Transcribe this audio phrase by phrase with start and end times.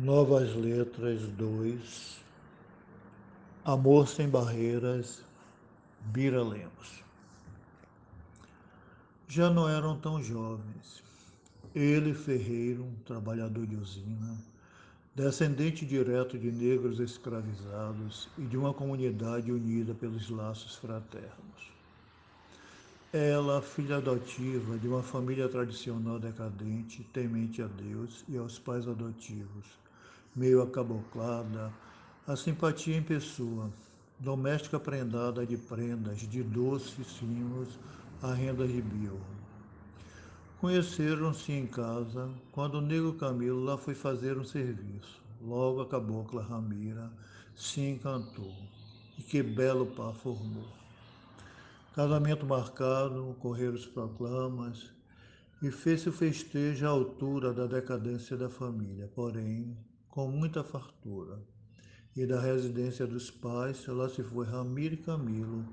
[0.00, 2.20] Novas Letras 2
[3.64, 5.24] Amor Sem Barreiras
[6.12, 7.02] Bira Lemos
[9.26, 11.02] Já não eram tão jovens.
[11.74, 14.38] Ele, ferreiro, trabalhador de usina,
[15.16, 21.72] descendente direto de negros escravizados e de uma comunidade unida pelos laços fraternos.
[23.12, 29.66] Ela, filha adotiva de uma família tradicional decadente, temente a Deus e aos pais adotivos,
[30.38, 31.72] meio acaboclada,
[32.24, 33.72] a simpatia em pessoa,
[34.20, 37.68] doméstica prendada de prendas, de doces mimos
[38.22, 39.18] a rendas de bio.
[40.60, 45.20] Conheceram-se em casa quando o negro Camilo lá foi fazer um serviço.
[45.42, 47.10] Logo a cabocla Ramira
[47.56, 48.54] se encantou.
[49.16, 50.68] E que belo par formou.
[51.94, 54.92] Casamento marcado, correram os proclamas,
[55.60, 59.10] e fez-se o festejo à altura da decadência da família.
[59.14, 59.76] Porém,
[60.10, 61.38] com muita fartura.
[62.16, 65.64] E da residência dos pais, lá se foi Ramiro e Camilo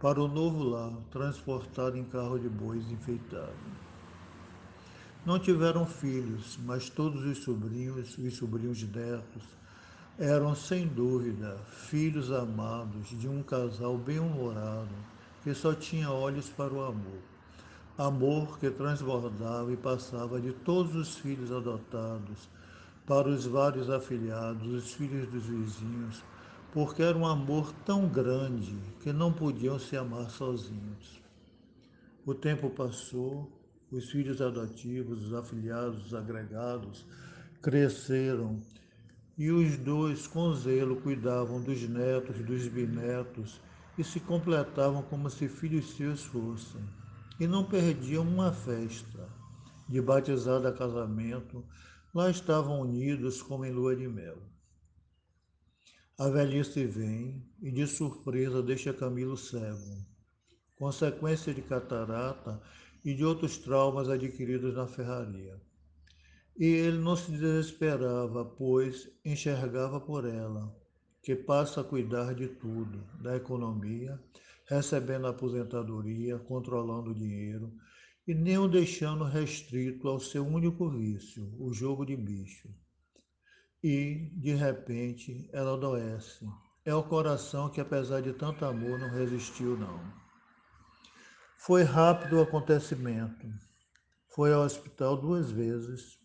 [0.00, 3.52] para o novo lar, transportado em carro de bois enfeitado.
[5.24, 9.44] Não tiveram filhos, mas todos os sobrinhos, os sobrinhos netos,
[10.18, 11.56] eram sem dúvida
[11.88, 14.94] filhos amados de um casal bem-humorado
[15.42, 17.20] que só tinha olhos para o amor.
[17.96, 22.48] Amor que transbordava e passava de todos os filhos adotados
[23.06, 26.22] para os vários afilhados, os filhos dos vizinhos,
[26.72, 31.20] porque era um amor tão grande que não podiam se amar sozinhos.
[32.24, 33.50] O tempo passou,
[33.90, 37.04] os filhos adotivos, os afilhados, os agregados,
[37.60, 38.60] cresceram
[39.36, 43.60] e os dois, com zelo, cuidavam dos netos, dos bisnetos
[43.98, 46.82] e se completavam como se filhos seus fossem.
[47.40, 49.28] E não perdiam uma festa,
[49.88, 51.64] de batizado a casamento,
[52.14, 54.36] Lá estavam unidos como em lua de mel.
[56.18, 60.06] A velhice vem e de surpresa deixa Camilo cego,
[60.76, 62.60] consequência de catarata
[63.02, 65.58] e de outros traumas adquiridos na ferraria.
[66.54, 70.70] E ele não se desesperava, pois enxergava por ela,
[71.22, 74.22] que passa a cuidar de tudo, da economia,
[74.66, 77.72] recebendo aposentadoria, controlando o dinheiro,
[78.26, 82.68] e nem o deixando restrito ao seu único vício, o jogo de bicho.
[83.82, 86.46] E, de repente, ela adoece.
[86.84, 90.00] É o coração que, apesar de tanto amor, não resistiu, não.
[91.58, 93.46] Foi rápido o acontecimento.
[94.34, 96.18] Foi ao hospital duas vezes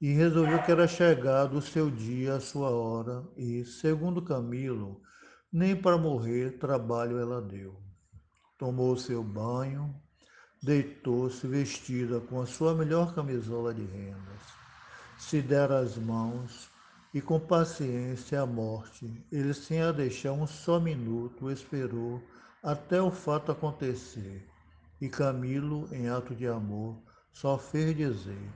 [0.00, 5.00] e resolveu que era chegado o seu dia, a sua hora, e, segundo Camilo,
[5.52, 7.80] nem para morrer trabalho ela deu.
[8.58, 9.94] Tomou seu banho,
[10.62, 14.40] deitou-se vestida com a sua melhor camisola de rendas.
[15.18, 16.70] Se dera as mãos
[17.14, 22.22] e com paciência a morte, ele sem a deixar um só minuto esperou
[22.62, 24.46] até o fato acontecer.
[25.00, 26.96] E Camilo, em ato de amor,
[27.32, 28.50] só fez dizer: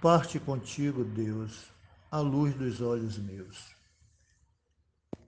[0.00, 1.66] Parte contigo, Deus,
[2.10, 3.75] a luz dos olhos meus.